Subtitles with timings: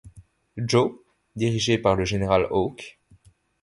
[0.57, 0.93] Joe
[1.35, 2.99] dirigée par le général Hawk.